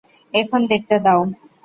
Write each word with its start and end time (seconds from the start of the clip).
এখন 0.33 0.61
দেখতে 0.71 0.95
দাও। 1.05 1.21